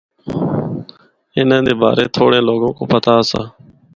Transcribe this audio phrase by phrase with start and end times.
[1.39, 3.41] ان دے بارے تھوڑیاں لوگاں کو پتہ آسا۔